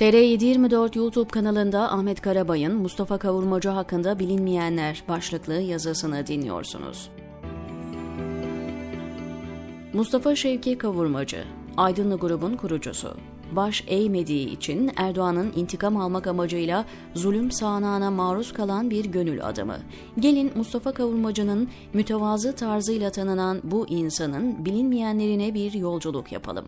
[0.00, 7.10] TR724 YouTube kanalında Ahmet Karabay'ın Mustafa Kavurmacı hakkında bilinmeyenler başlıklı yazısını dinliyorsunuz.
[9.92, 11.44] Mustafa Şevki Kavurmacı,
[11.76, 13.16] Aydınlı grubun kurucusu.
[13.52, 19.76] Baş eğmediği için Erdoğan'ın intikam almak amacıyla zulüm sağanağına maruz kalan bir gönül adamı.
[20.18, 26.66] Gelin Mustafa Kavurmacı'nın mütevazı tarzıyla tanınan bu insanın bilinmeyenlerine bir yolculuk yapalım.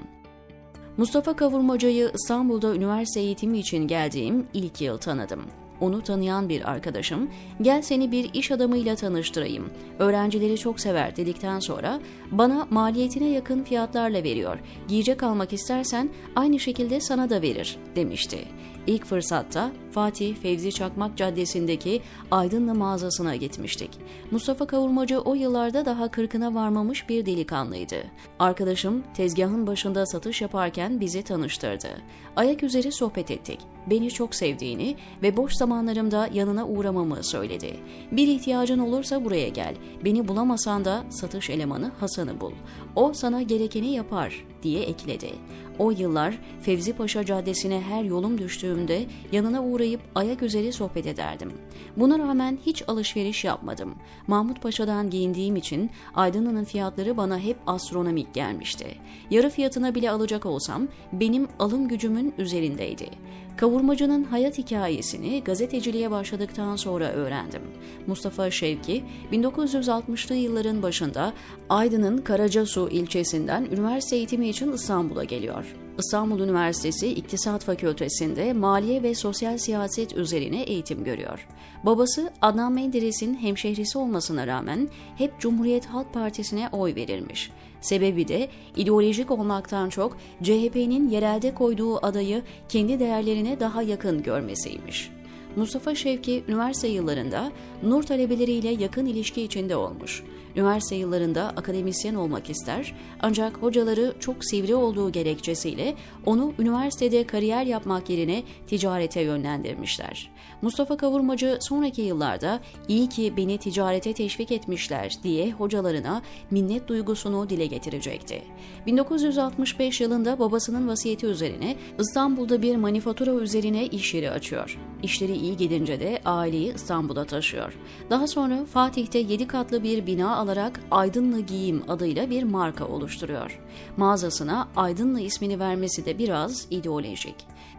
[0.96, 5.40] Mustafa Kavurmaca'yı İstanbul'da üniversite eğitimi için geldiğim ilk yıl tanıdım.
[5.80, 7.30] Onu tanıyan bir arkadaşım,
[7.62, 9.70] gel seni bir iş adamıyla tanıştırayım.
[9.98, 14.58] Öğrencileri çok sever dedikten sonra bana maliyetine yakın fiyatlarla veriyor.
[14.88, 18.38] Giyecek almak istersen aynı şekilde sana da verir demişti.
[18.86, 23.90] İlk fırsatta Fatih Fevzi Çakmak Caddesi'ndeki Aydınlı mağazasına gitmiştik.
[24.30, 27.96] Mustafa Kavurmacı o yıllarda daha kırkına varmamış bir delikanlıydı.
[28.38, 31.88] Arkadaşım tezgahın başında satış yaparken bizi tanıştırdı.
[32.36, 33.58] Ayak üzeri sohbet ettik.
[33.90, 37.76] Beni çok sevdiğini ve boş zamanlarımda yanına uğramamı söyledi.
[38.12, 39.74] Bir ihtiyacın olursa buraya gel.
[40.04, 42.52] Beni bulamasan da satış elemanı Hasan'ı bul.
[42.96, 45.30] O sana gerekeni yapar diye ekledi.
[45.78, 48.38] O yıllar Fevzi Paşa Caddesi'ne her yolum
[48.72, 51.52] düştüğümde yanına uğrayıp ayak üzeri sohbet ederdim.
[51.96, 53.94] Buna rağmen hiç alışveriş yapmadım.
[54.26, 58.86] Mahmut Paşa'dan giyindiğim için Aydınlı'nın fiyatları bana hep astronomik gelmişti.
[59.30, 63.10] Yarı fiyatına bile alacak olsam benim alım gücümün üzerindeydi.
[63.56, 67.62] Kavurmacının hayat hikayesini gazeteciliğe başladıktan sonra öğrendim.
[68.06, 71.32] Mustafa Şevki 1960'lı yılların başında
[71.68, 75.81] Aydın'ın Karacasu ilçesinden üniversite eğitimi için İstanbul'a geliyor.
[75.98, 81.48] İstanbul Üniversitesi İktisat Fakültesi'nde maliye ve sosyal siyaset üzerine eğitim görüyor.
[81.84, 87.50] Babası Adnan Menderes'in hemşehrisi olmasına rağmen hep Cumhuriyet Halk Partisi'ne oy verirmiş.
[87.80, 95.10] Sebebi de ideolojik olmaktan çok CHP'nin yerelde koyduğu adayı kendi değerlerine daha yakın görmesiymiş.
[95.56, 97.52] Mustafa Şevki üniversite yıllarında
[97.82, 100.22] Nur talebeleriyle yakın ilişki içinde olmuş.
[100.56, 105.94] Üniversite yıllarında akademisyen olmak ister ancak hocaları çok sivri olduğu gerekçesiyle
[106.26, 110.30] onu üniversitede kariyer yapmak yerine ticarete yönlendirmişler.
[110.62, 117.66] Mustafa Kavurmacı sonraki yıllarda iyi ki beni ticarete teşvik etmişler diye hocalarına minnet duygusunu dile
[117.66, 118.42] getirecekti.
[118.86, 124.78] 1965 yılında babasının vasiyeti üzerine İstanbul'da bir manifatura üzerine iş yeri açıyor.
[125.02, 127.78] İşleri iyi gidince de aileyi İstanbul'a taşıyor.
[128.10, 133.60] Daha sonra Fatih'te 7 katlı bir bina alarak Aydınlı Giyim adıyla bir marka oluşturuyor.
[133.96, 137.36] Mağazasına Aydınlı ismini vermesi de biraz ideolojik.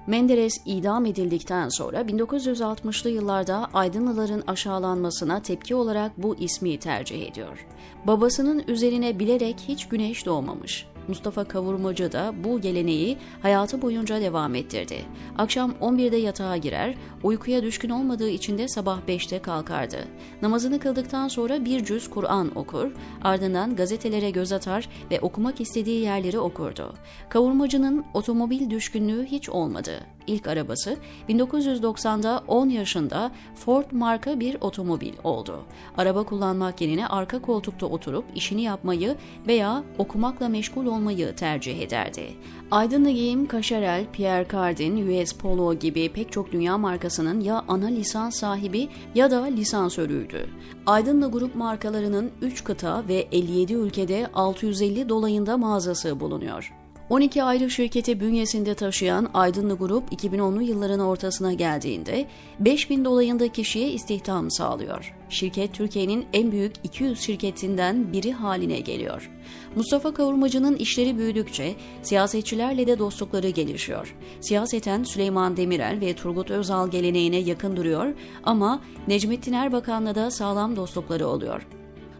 [0.07, 7.66] Menderes idam edildikten sonra 1960'lı yıllarda Aydınlıların aşağılanmasına tepki olarak bu ismi tercih ediyor.
[8.07, 10.92] Babasının üzerine bilerek hiç güneş doğmamış.
[11.07, 15.05] Mustafa Kavurmacı da bu geleneği hayatı boyunca devam ettirdi.
[15.37, 19.97] Akşam 11'de yatağa girer, uykuya düşkün olmadığı için de sabah 5'te kalkardı.
[20.41, 22.91] Namazını kıldıktan sonra bir cüz Kur'an okur,
[23.23, 26.93] ardından gazetelere göz atar ve okumak istediği yerleri okurdu.
[27.29, 29.99] Kavurmacının otomobil düşkünlüğü hiç olmadı.
[30.28, 30.97] İlk arabası
[31.29, 35.59] 1990'da 10 yaşında Ford marka bir otomobil oldu.
[35.97, 39.16] Araba kullanmak yerine arka koltukta oturup işini yapmayı
[39.47, 42.33] veya okumakla meşgul olmayı tercih ederdi.
[42.72, 48.35] Aydınlı Giyim, Kaşarel, Pierre Cardin, US Polo gibi pek çok dünya markasının ya ana lisans
[48.35, 50.50] sahibi ya da lisansörüydü.
[50.85, 56.82] Aydınlı grup markalarının 3 kıta ve 57 ülkede 650 dolayında mağazası bulunuyor.
[57.09, 62.25] 12 ayrı şirketi bünyesinde taşıyan Aydınlı Grup 2010'lu yılların ortasına geldiğinde
[62.59, 65.15] 5000 dolayında kişiye istihdam sağlıyor.
[65.29, 69.31] Şirket Türkiye'nin en büyük 200 şirketinden biri haline geliyor.
[69.75, 74.15] Mustafa Kavurmacı'nın işleri büyüdükçe siyasetçilerle de dostlukları gelişiyor.
[74.41, 81.27] Siyaseten Süleyman Demirel ve Turgut Özal geleneğine yakın duruyor ama Necmettin Erbakan'la da sağlam dostlukları
[81.27, 81.67] oluyor.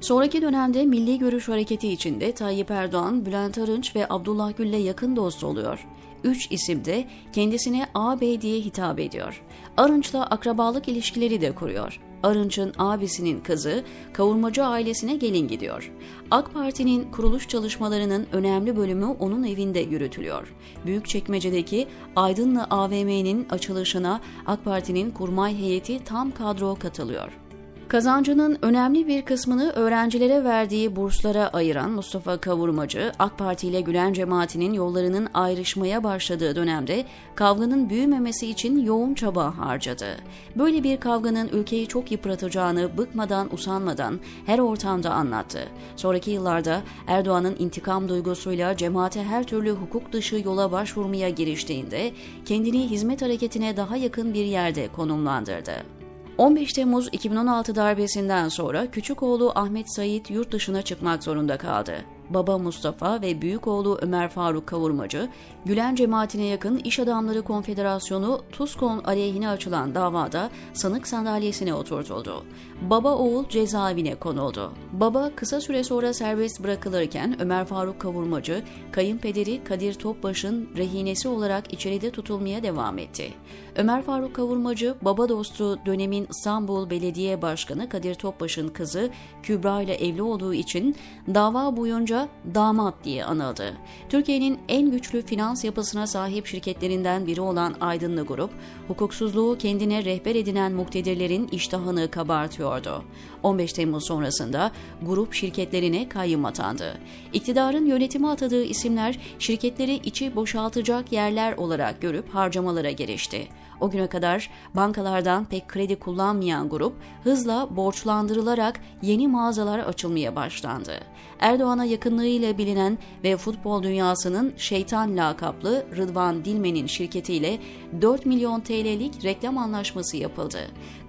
[0.04, 5.44] Sonraki dönemde Milli Görüş Hareketi içinde Tayyip Erdoğan, Bülent Arınç ve Abdullah Gül'le yakın dost
[5.44, 5.88] oluyor.
[6.24, 9.44] Üç isim de kendisine ağabey diye hitap ediyor.
[9.78, 12.00] Arınç'la akrabalık ilişkileri de kuruyor.
[12.24, 13.84] Arınç'ın abisinin kızı
[14.14, 15.92] kavurmacı ailesine gelin gidiyor.
[16.32, 20.56] AK Parti'nin kuruluş çalışmalarının önemli bölümü onun evinde yürütülüyor.
[20.86, 27.43] Büyükçekmece'deki Aydınlı AVM'nin açılışına AK Parti'nin kurmay heyeti tam kadro katılıyor.
[27.88, 34.74] Kazancının önemli bir kısmını öğrencilere verdiği burslara ayıran Mustafa Kavurmacı, AK Parti ile Gülen cemaatinin
[34.74, 40.18] yollarının ayrışmaya başladığı dönemde kavganın büyümemesi için yoğun çaba harcadı.
[40.56, 45.68] Böyle bir kavganın ülkeyi çok yıpratacağını bıkmadan usanmadan her ortamda anlattı.
[45.96, 52.12] Sonraki yıllarda Erdoğan'ın intikam duygusuyla cemaate her türlü hukuk dışı yola başvurmaya giriştiğinde
[52.46, 56.03] kendini hizmet hareketine daha yakın bir yerde konumlandırdı.
[56.38, 62.58] 15 Temmuz 2016 darbesinden sonra küçük oğlu Ahmet Sait yurt dışına çıkmak zorunda kaldı baba
[62.58, 65.30] Mustafa ve büyük oğlu Ömer Faruk Kavurmacı,
[65.66, 72.44] Gülen cemaatine yakın İş Adamları Konfederasyonu TUSKON aleyhine açılan davada sanık sandalyesine oturtuldu.
[72.82, 74.74] Baba oğul cezaevine konuldu.
[74.92, 82.12] Baba kısa süre sonra serbest bırakılırken Ömer Faruk Kavurmacı, kayınpederi Kadir Topbaş'ın rehinesi olarak içeride
[82.12, 83.34] tutulmaya devam etti.
[83.76, 89.10] Ömer Faruk Kavurmacı, baba dostu dönemin İstanbul Belediye Başkanı Kadir Topbaş'ın kızı
[89.44, 90.96] Kübra ile evli olduğu için
[91.34, 92.13] dava boyunca
[92.56, 93.74] damat diye anıldı.
[94.10, 98.52] Türkiye'nin en güçlü finans yapısına sahip şirketlerinden biri olan Aydınlı Grup,
[98.88, 103.04] hukuksuzluğu kendine rehber edinen muktedirlerin iştahını kabartıyordu.
[103.44, 104.72] 15 Temmuz sonrasında
[105.02, 106.98] grup şirketlerine kayyum atandı.
[107.34, 113.48] İktidarın yönetime atadığı isimler şirketleri içi boşaltacak yerler olarak görüp harcamalara girişti.
[113.84, 116.94] O güne kadar bankalardan pek kredi kullanmayan grup
[117.24, 121.00] hızla borçlandırılarak yeni mağazalar açılmaya başlandı.
[121.40, 127.60] Erdoğan'a yakınlığıyla bilinen ve futbol dünyasının şeytan lakaplı Rıdvan Dilmen'in şirketiyle
[128.02, 130.60] 4 milyon TL'lik reklam anlaşması yapıldı.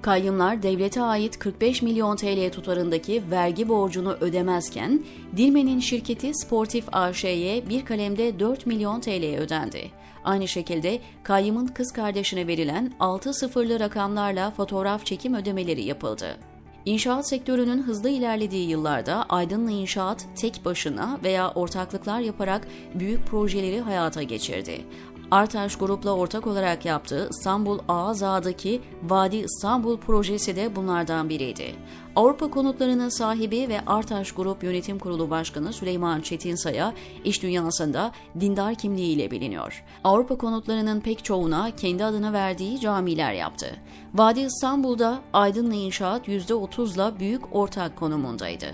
[0.03, 5.05] Kayyımlar devlete ait 45 milyon TL tutarındaki vergi borcunu ödemezken
[5.37, 9.91] Dilmen'in şirketi Sportif AŞ'ye bir kalemde 4 milyon TL ödendi.
[10.25, 16.37] Aynı şekilde kayyımın kız kardeşine verilen 6 sıfırlı rakamlarla fotoğraf çekim ödemeleri yapıldı.
[16.85, 24.23] İnşaat sektörünün hızlı ilerlediği yıllarda Aydınlı İnşaat tek başına veya ortaklıklar yaparak büyük projeleri hayata
[24.23, 24.85] geçirdi.
[25.31, 31.75] Artaş Grup'la ortak olarak yaptığı İstanbul Ağızağ'daki Vadi İstanbul projesi de bunlardan biriydi.
[32.17, 36.93] Avrupa konutlarının sahibi ve Artaş Grup Yönetim Kurulu Başkanı Süleyman Çetinsay'a
[37.25, 39.85] iş dünyasında dindar kimliğiyle biliniyor.
[40.05, 43.67] Avrupa konutlarının pek çoğuna kendi adını verdiği camiler yaptı.
[44.15, 48.67] Vadi İstanbul'da Aydınlı İnşaat %30'la büyük ortak konumundaydı.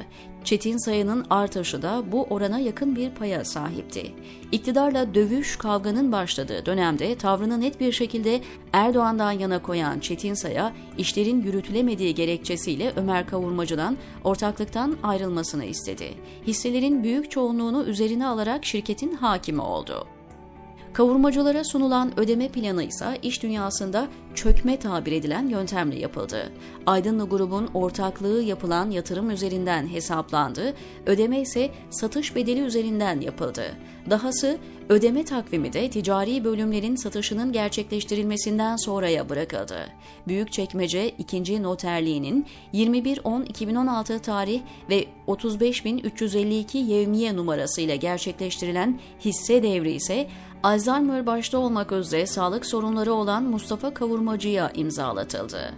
[0.44, 4.12] Çetin sayının artışı da bu orana yakın bir paya sahipti.
[4.52, 8.40] İktidarla dövüş kavganın başladığı dönemde tavrını net bir şekilde
[8.72, 16.14] Erdoğan'dan yana koyan Çetin Say'a işlerin yürütülemediği gerekçesiyle Ömer Kavurmacı'dan ortaklıktan ayrılmasını istedi.
[16.46, 20.06] Hisselerin büyük çoğunluğunu üzerine alarak şirketin hakimi oldu.
[20.92, 26.52] Kavurmacılara sunulan ödeme planı ise iş dünyasında çökme tabir edilen yöntemle yapıldı.
[26.86, 30.74] Aydınlı grubun ortaklığı yapılan yatırım üzerinden hesaplandı,
[31.06, 33.64] ödeme ise satış bedeli üzerinden yapıldı.
[34.10, 34.58] Dahası
[34.88, 39.88] ödeme takvimi de ticari bölümlerin satışının gerçekleştirilmesinden sonraya bırakıldı.
[40.28, 41.62] Büyükçekmece 2.
[41.62, 44.60] Noterliğinin 21.10.2016 tarih
[44.90, 50.28] ve 35.352 yevmiye numarasıyla gerçekleştirilen hisse devri ise
[50.62, 55.74] Alzheimer başta olmak üzere sağlık sorunları olan Mustafa Kavurmacı'ya imzalatıldı.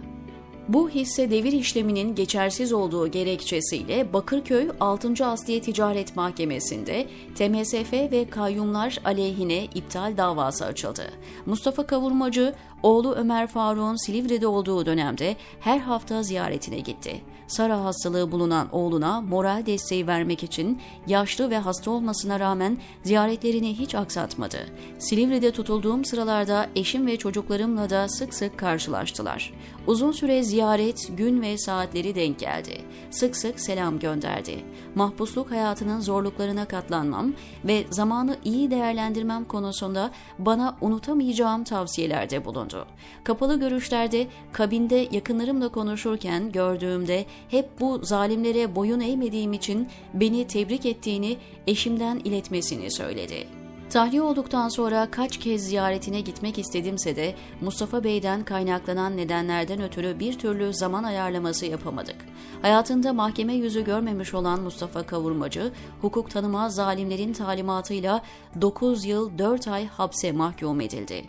[0.67, 5.25] Bu hisse devir işleminin geçersiz olduğu gerekçesiyle Bakırköy 6.
[5.25, 11.03] Asliye Ticaret Mahkemesi'nde TMSF ve kayyumlar aleyhine iptal davası açıldı.
[11.45, 17.21] Mustafa Kavurmacı, oğlu Ömer Faruk'un Silivri'de olduğu dönemde her hafta ziyaretine gitti.
[17.47, 23.95] Sara hastalığı bulunan oğluna moral desteği vermek için yaşlı ve hasta olmasına rağmen ziyaretlerini hiç
[23.95, 24.57] aksatmadı.
[24.99, 29.53] Silivri'de tutulduğum sıralarda eşim ve çocuklarımla da sık sık karşılaştılar.
[29.87, 32.81] Uzun süre ziyaret, gün ve saatleri denk geldi.
[33.11, 34.65] Sık sık selam gönderdi.
[34.95, 37.33] Mahpusluk hayatının zorluklarına katlanmam
[37.65, 42.85] ve zamanı iyi değerlendirmem konusunda bana unutamayacağım tavsiyelerde bulundu.
[43.23, 51.37] Kapalı görüşlerde kabinde yakınlarımla konuşurken gördüğümde hep bu zalimlere boyun eğmediğim için beni tebrik ettiğini
[51.67, 53.63] eşimden iletmesini söyledi.
[53.93, 60.39] Tahliye olduktan sonra kaç kez ziyaretine gitmek istedimse de Mustafa Bey'den kaynaklanan nedenlerden ötürü bir
[60.39, 62.15] türlü zaman ayarlaması yapamadık.
[62.61, 65.71] Hayatında mahkeme yüzü görmemiş olan Mustafa Kavurmacı,
[66.01, 68.21] hukuk tanımaz zalimlerin talimatıyla
[68.61, 71.23] 9 yıl 4 ay hapse mahkum edildi.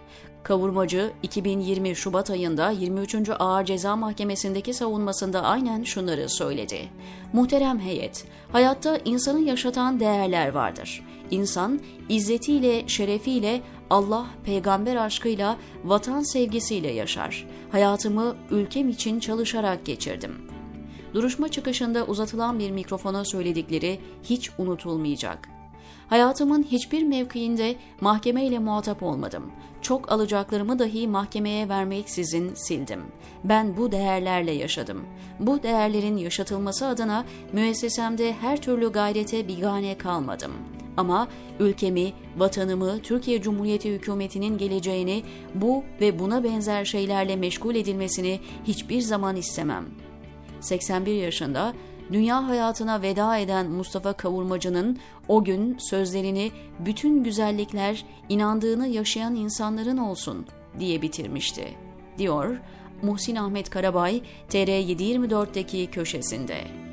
[0.45, 3.31] Kavurmacı 2020 Şubat ayında 23.
[3.39, 6.89] Ağır Ceza Mahkemesi'ndeki savunmasında aynen şunları söyledi.
[7.33, 11.03] Muhterem heyet, hayatta insanı yaşatan değerler vardır.
[11.31, 13.61] İnsan izzetiyle, şerefiyle,
[13.91, 17.47] Allah, peygamber aşkıyla, vatan sevgisiyle yaşar.
[17.73, 20.35] Hayatımı ülkem için çalışarak geçirdim.
[21.15, 25.54] duruşma çıkışında uzatılan bir mikrofona söyledikleri hiç unutulmayacak.
[26.15, 29.53] Hayatımın hiçbir mevkiinde mahkemeyle muhatap olmadım.
[29.83, 33.01] Çok alacaklarımı dahi mahkemeye vermeksizin sildim.
[33.45, 35.03] Ben bu değerlerle yaşadım.
[35.41, 40.53] Bu değerlerin yaşatılması adına müessesemde her türlü gayrete bigane kalmadım.
[40.97, 41.29] Ama
[41.61, 45.23] ülkemi, vatanımı, Türkiye Cumhuriyeti hükümetinin geleceğini
[45.55, 49.85] bu ve buna benzer şeylerle meşgul edilmesini hiçbir zaman istemem.
[50.61, 51.75] 81 yaşında
[52.13, 60.47] dünya hayatına veda eden Mustafa Kavurmacı'nın o gün sözlerini bütün güzellikler inandığını yaşayan insanların olsun
[60.79, 61.75] diye bitirmişti,
[62.19, 62.57] diyor
[63.03, 66.84] Muhsin Ahmet Karabay TR724'deki köşesinde.